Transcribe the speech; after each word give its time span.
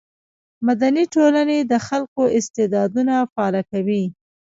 مدني 0.67 1.03
ټولنې 1.13 1.57
د 1.71 1.73
خلکو 1.87 2.21
استعدادونه 2.37 3.13
فعاله 3.31 3.61
کوي. 3.71 4.03